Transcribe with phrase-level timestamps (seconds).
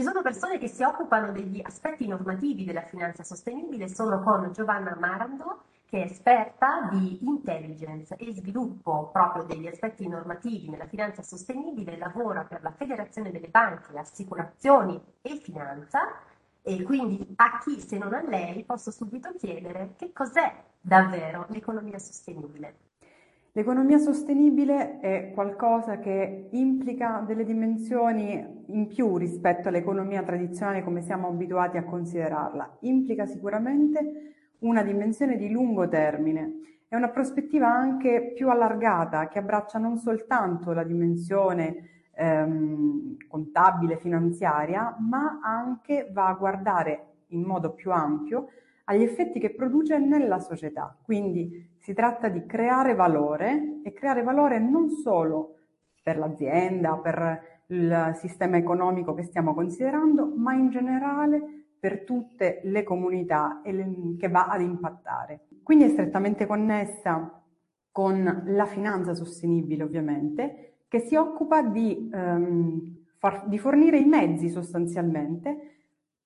[0.00, 4.96] Ci sono persone che si occupano degli aspetti normativi della finanza sostenibile, sono con Giovanna
[4.98, 11.98] Marando, che è esperta di intelligence e sviluppo proprio degli aspetti normativi nella finanza sostenibile,
[11.98, 16.00] lavora per la Federazione delle Banche, Assicurazioni e Finanza
[16.62, 21.98] e quindi a chi se non a lei posso subito chiedere che cos'è davvero l'economia
[21.98, 22.89] sostenibile.
[23.52, 31.26] L'economia sostenibile è qualcosa che implica delle dimensioni in più rispetto all'economia tradizionale come siamo
[31.26, 32.76] abituati a considerarla.
[32.82, 36.84] Implica sicuramente una dimensione di lungo termine.
[36.86, 44.96] È una prospettiva anche più allargata che abbraccia non soltanto la dimensione ehm, contabile, finanziaria,
[45.00, 48.46] ma anche va a guardare in modo più ampio
[48.90, 50.96] agli effetti che produce nella società.
[51.00, 55.58] Quindi si tratta di creare valore e creare valore non solo
[56.02, 62.82] per l'azienda, per il sistema economico che stiamo considerando, ma in generale per tutte le
[62.82, 65.46] comunità che va ad impattare.
[65.62, 67.40] Quindi è strettamente connessa
[67.92, 74.48] con la finanza sostenibile, ovviamente, che si occupa di, um, far, di fornire i mezzi
[74.48, 75.79] sostanzialmente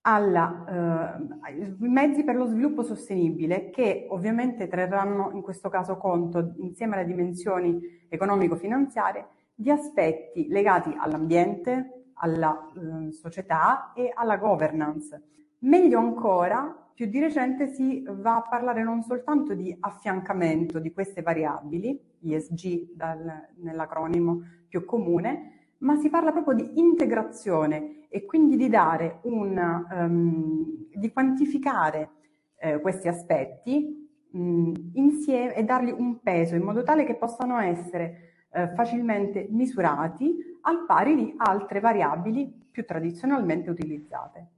[0.07, 1.19] alla,
[1.51, 7.07] eh, mezzi per lo sviluppo sostenibile che ovviamente trarranno in questo caso conto, insieme alle
[7.07, 15.23] dimensioni economico-finanziarie, di aspetti legati all'ambiente, alla eh, società e alla governance.
[15.61, 21.23] Meglio ancora, più di recente si va a parlare non soltanto di affiancamento di queste
[21.23, 28.69] variabili, ISG dal, nell'acronimo più comune, ma si parla proprio di integrazione e quindi di
[28.69, 32.11] dare un, um, di quantificare
[32.57, 38.47] eh, questi aspetti mh, insieme e dargli un peso in modo tale che possano essere
[38.51, 44.49] eh, facilmente misurati al pari di altre variabili più tradizionalmente utilizzate.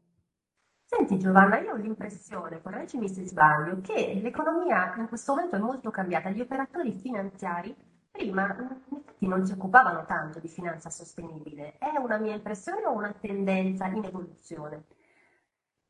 [0.85, 5.91] Senti Giovanna, io ho l'impressione, correggimi se sbaglio, che l'economia in questo momento è molto
[5.91, 6.31] cambiata.
[6.31, 7.75] Gli operatori finanziari
[8.17, 8.57] prima
[9.19, 11.75] non si occupavano tanto di finanza sostenibile.
[11.79, 14.85] È una mia impressione o una tendenza in evoluzione?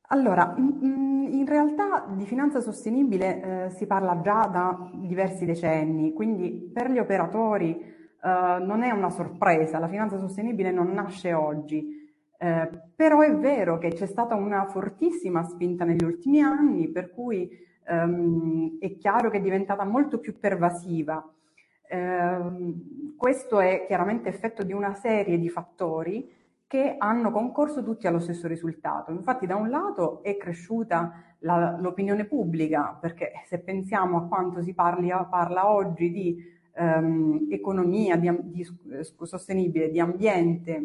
[0.09, 6.91] Allora, in realtà di finanza sostenibile eh, si parla già da diversi decenni, quindi per
[6.91, 12.05] gli operatori eh, non è una sorpresa, la finanza sostenibile non nasce oggi.
[12.39, 17.51] Eh, però è vero che c'è stata una fortissima spinta negli ultimi anni, per cui
[17.87, 21.25] ehm, è chiaro che è diventata molto più pervasiva.
[21.89, 26.35] Eh, questo è chiaramente effetto di una serie di fattori
[26.67, 29.13] che hanno concorso tutti allo stesso risultato.
[29.13, 34.75] Infatti da un lato è cresciuta la, l'opinione pubblica, perché se pensiamo a quanto si
[34.75, 36.37] parli, parla oggi di
[36.75, 38.67] ehm, economia di, di,
[39.23, 40.83] sostenibile, di ambiente,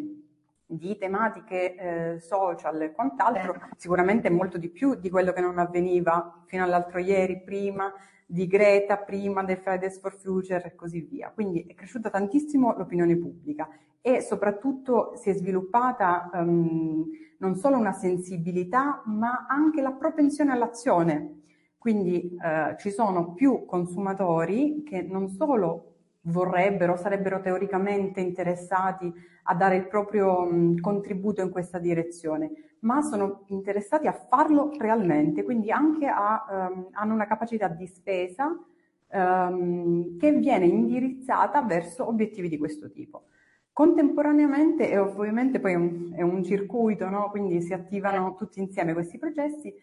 [0.66, 6.44] di tematiche eh, social e quant'altro, sicuramente molto di più di quello che non avveniva
[6.46, 7.92] fino all'altro ieri, prima
[8.32, 11.32] di Greta, prima del Fridays for Future e così via.
[11.34, 13.68] Quindi è cresciuta tantissimo l'opinione pubblica
[14.00, 17.06] e soprattutto si è sviluppata um,
[17.40, 21.42] non solo una sensibilità, ma anche la propensione all'azione.
[21.78, 25.91] Quindi eh, ci sono più consumatori che non solo
[26.22, 29.12] vorrebbero, sarebbero teoricamente interessati
[29.44, 35.44] a dare il proprio mh, contributo in questa direzione, ma sono interessati a farlo realmente,
[35.44, 38.56] quindi anche a, um, hanno una capacità di spesa
[39.12, 43.26] um, che viene indirizzata verso obiettivi di questo tipo.
[43.74, 47.30] Contemporaneamente, e ovviamente poi è un, è un circuito, no?
[47.30, 49.74] quindi si attivano tutti insieme questi processi,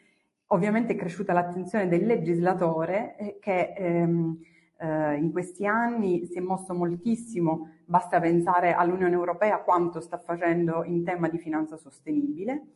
[0.49, 4.39] ovviamente è cresciuta l'attenzione del legislatore eh, che ehm,
[4.79, 10.85] eh, in questi anni si è mosso moltissimo, basta pensare all'Unione Europea quanto sta facendo
[10.85, 12.67] in tema di finanza sostenibile.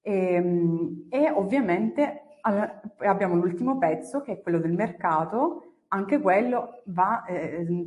[0.00, 7.24] E, ehm, e ovviamente abbiamo l'ultimo pezzo che è quello del mercato, anche quello va,
[7.24, 7.84] eh, ehm,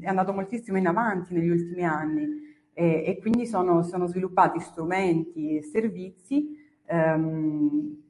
[0.00, 2.48] è andato moltissimo in avanti negli ultimi anni.
[2.72, 6.56] E, e quindi sono, sono, sviluppati strumenti e servizi
[6.86, 8.09] ehm,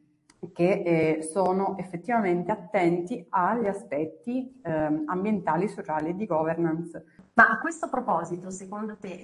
[0.53, 7.05] che eh, sono effettivamente attenti agli aspetti eh, ambientali, sociali e di governance.
[7.35, 9.21] Ma a questo proposito, secondo te,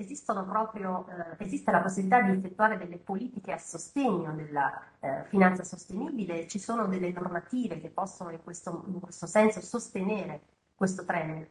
[0.46, 6.46] proprio, eh, esiste la possibilità di effettuare delle politiche a sostegno della eh, finanza sostenibile?
[6.46, 10.40] Ci sono delle normative che possono in questo, in questo senso sostenere
[10.74, 11.46] questo trend?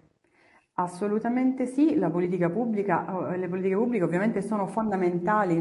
[0.77, 5.55] Assolutamente sì, la politica pubblica, le politiche pubbliche ovviamente sono fondamentali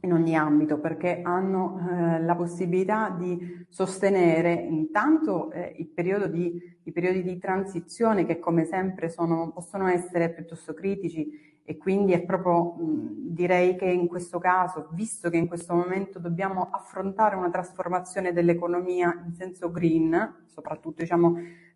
[0.00, 6.90] in ogni ambito perché hanno eh, la possibilità di sostenere intanto eh, il di, i
[6.90, 12.74] periodi di transizione che come sempre sono, possono essere piuttosto critici e quindi è proprio,
[12.80, 19.22] direi che in questo caso, visto che in questo momento dobbiamo affrontare una trasformazione dell'economia
[19.24, 21.67] in senso green, soprattutto diciamo eh,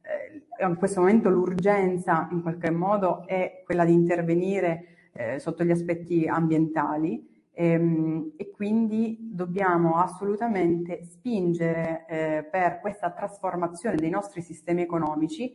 [0.60, 6.26] in questo momento l'urgenza in qualche modo è quella di intervenire eh, sotto gli aspetti
[6.26, 7.30] ambientali.
[7.54, 15.54] Ehm, e quindi dobbiamo assolutamente spingere eh, per questa trasformazione dei nostri sistemi economici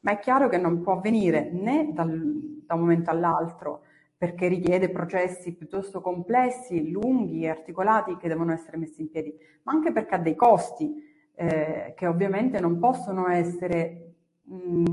[0.00, 3.82] ma è chiaro che non può avvenire né dal, da un momento all'altro
[4.16, 9.72] perché richiede processi piuttosto complessi, lunghi e articolati che devono essere messi in piedi, ma
[9.72, 10.92] anche perché ha dei costi
[11.40, 14.84] eh, che ovviamente non possono essere mh,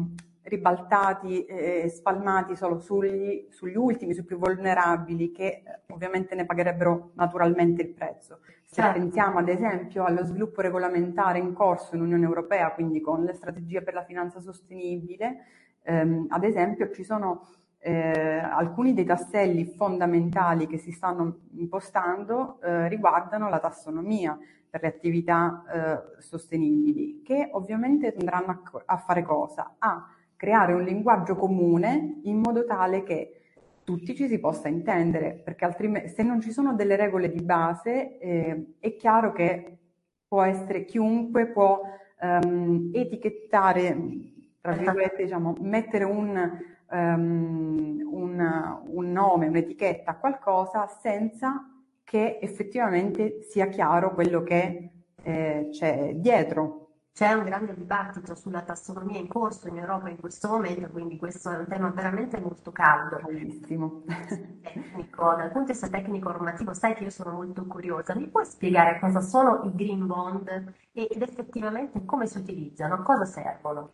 [0.44, 7.13] ribaltati e spalmati solo sugli, sugli, ultimi, sui più vulnerabili, che eh, ovviamente ne pagherebbero
[7.15, 8.42] naturalmente il prezzo.
[8.63, 9.00] Se certo.
[9.00, 13.81] pensiamo ad esempio allo sviluppo regolamentare in corso in Unione Europea, quindi con le strategie
[13.81, 15.45] per la finanza sostenibile,
[15.81, 17.47] ehm, ad esempio ci sono
[17.86, 24.36] eh, alcuni dei tasselli fondamentali che si stanno impostando eh, riguardano la tassonomia
[24.68, 29.76] per le attività eh, sostenibili, che ovviamente andranno a, a fare cosa?
[29.78, 30.04] A
[30.36, 33.42] creare un linguaggio comune in modo tale che
[33.84, 38.18] tutti ci si possa intendere, perché altrimenti se non ci sono delle regole di base
[38.18, 39.78] eh, è chiaro che
[40.28, 41.81] può essere chiunque può
[42.20, 43.96] um, etichettare,
[44.60, 51.70] tra virgolette, diciamo, mettere un, um, un, un nome, un'etichetta qualcosa senza
[52.04, 54.92] che effettivamente sia chiaro quello che
[55.24, 56.82] eh, c'è dietro.
[57.16, 61.50] C'è un grande dibattito sulla tassonomia in corso in Europa in questo momento, quindi questo
[61.50, 63.22] è un tema veramente molto caldo.
[63.24, 64.04] Bellissimo.
[64.62, 68.14] Tecnico, dal punto di vista tecnico normativo, sai che io sono molto curiosa.
[68.16, 73.24] Mi puoi spiegare cosa sono i green bond ed effettivamente come si utilizzano, a cosa
[73.24, 73.94] servono?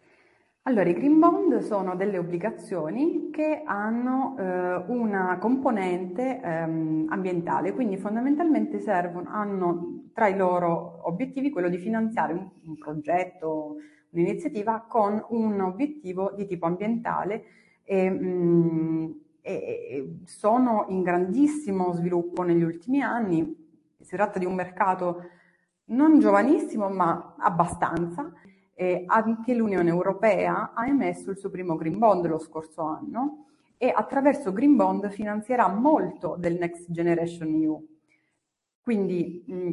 [0.66, 7.98] Allora, i green bond sono delle obbligazioni che hanno eh, una componente ehm, ambientale, quindi
[7.98, 13.78] fondamentalmente servono, hanno tra i loro obiettivi quello di finanziare un, un progetto,
[14.12, 17.44] un'iniziativa con un obiettivo di tipo ambientale
[17.84, 19.12] e, mh, mm,
[19.42, 23.68] e, e sono in grandissimo sviluppo negli ultimi anni.
[24.00, 25.24] Si tratta di un mercato
[25.86, 28.32] non giovanissimo, ma abbastanza
[28.82, 33.46] eh, anche l'Unione Europea ha emesso il suo primo Green Bond lo scorso anno
[33.78, 37.88] e attraverso Green Bond finanzierà molto del Next Generation EU.
[38.82, 39.70] Quindi mh,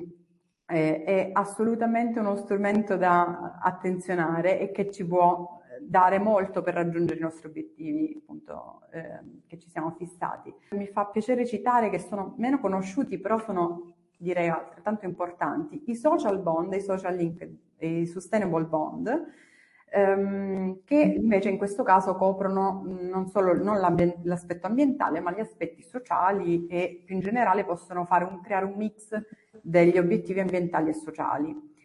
[0.66, 7.18] eh, è assolutamente uno strumento da attenzionare e che ci può dare molto per raggiungere
[7.18, 10.52] i nostri obiettivi appunto, eh, che ci siamo fissati.
[10.72, 16.40] Mi fa piacere citare che sono meno conosciuti, però sono direi altrettanto importanti, i social
[16.40, 19.26] bond e i social linked i sustainable bond,
[19.90, 23.78] ehm, che invece in questo caso coprono non solo non
[24.22, 29.10] l'aspetto ambientale, ma gli aspetti sociali e più in generale possono un, creare un mix
[29.62, 31.76] degli obiettivi ambientali e sociali.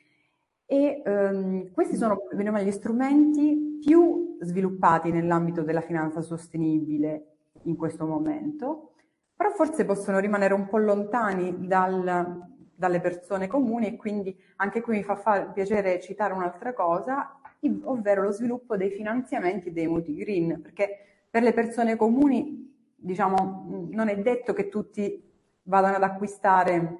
[0.65, 7.27] E ehm, questi sono gli strumenti più sviluppati nell'ambito della finanza sostenibile
[7.63, 8.93] in questo momento,
[9.35, 12.52] però forse possono rimanere un po' lontani dal,
[12.83, 17.39] dalle persone comuni e quindi anche qui mi fa far piacere citare un'altra cosa,
[17.83, 20.97] ovvero lo sviluppo dei finanziamenti dei mutui green, perché
[21.29, 25.31] per le persone comuni diciamo non è detto che tutti
[25.63, 26.97] vadano ad acquistare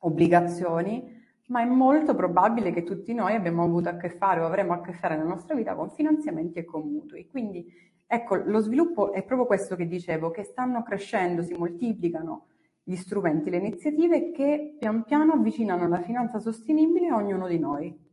[0.00, 4.74] obbligazioni, ma è molto probabile che tutti noi abbiamo avuto a che fare o avremo
[4.74, 7.26] a che fare nella nostra vita con finanziamenti e con mutui.
[7.26, 7.66] Quindi
[8.06, 12.48] ecco, lo sviluppo è proprio questo che dicevo, che stanno crescendo, si moltiplicano
[12.82, 18.10] gli strumenti, le iniziative che pian piano avvicinano la finanza sostenibile a ognuno di noi.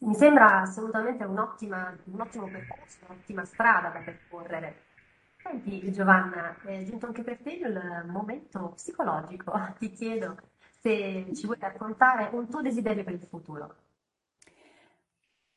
[0.00, 4.82] Mi sembra assolutamente un, un ottimo percorso, un'ottima strada da percorrere.
[5.36, 9.52] Senti Giovanna, è giunto anche per te il momento psicologico.
[9.78, 10.36] Ti chiedo
[10.80, 13.74] se ci vuoi raccontare un tuo desiderio per il futuro.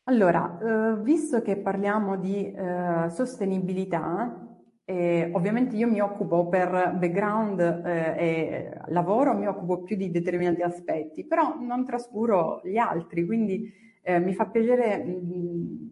[0.04, 4.57] Allora, eh, visto che parliamo di eh, sostenibilità,
[4.90, 10.62] e ovviamente io mi occupo per background eh, e lavoro, mi occupo più di determinati
[10.62, 13.70] aspetti, però non trascuro gli altri, quindi
[14.02, 15.90] eh, mi fa piacere mh,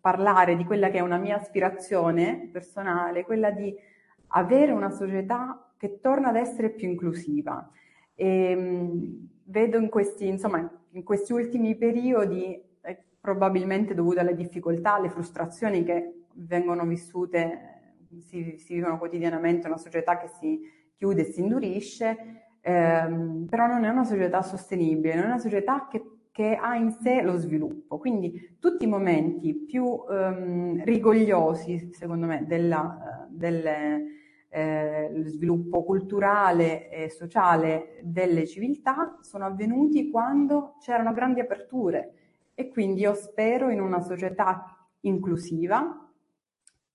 [0.00, 3.74] parlare di quella che è una mia aspirazione personale, quella di
[4.28, 7.68] avere una società che torna ad essere più inclusiva.
[8.14, 14.94] E, mh, vedo in questi, insomma, in questi ultimi periodi, eh, probabilmente dovute alle difficoltà,
[14.94, 17.77] alle frustrazioni che vengono vissute
[18.20, 20.60] si, si vivono quotidianamente una società che si
[20.94, 22.16] chiude e si indurisce,
[22.60, 26.90] ehm, però non è una società sostenibile, non è una società che, che ha in
[26.92, 27.98] sé lo sviluppo.
[27.98, 33.64] Quindi tutti i momenti più ehm, rigogliosi, secondo me, della, del
[34.50, 42.14] eh, sviluppo culturale e sociale delle civiltà sono avvenuti quando c'erano grandi aperture
[42.54, 46.07] e quindi io spero in una società inclusiva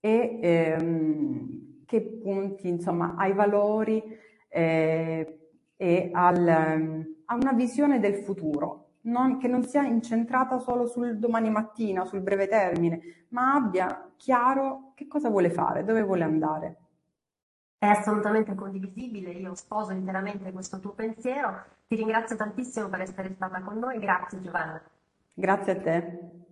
[0.05, 4.03] e ehm, che punti insomma ai valori
[4.50, 5.39] eh,
[5.77, 11.50] e al, a una visione del futuro non, che non sia incentrata solo sul domani
[11.50, 16.77] mattina, sul breve termine, ma abbia chiaro che cosa vuole fare, dove vuole andare.
[17.77, 21.63] È assolutamente condivisibile, io sposo interamente questo tuo pensiero.
[21.88, 24.81] Ti ringrazio tantissimo per essere stata con noi, grazie Giovanna.
[25.33, 26.42] Grazie a te.